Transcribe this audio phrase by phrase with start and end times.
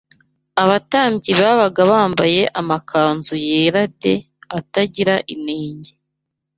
[0.63, 4.15] abatambyi babaga bambaye amakanzu yera de,
[4.57, 5.91] atagira inenge.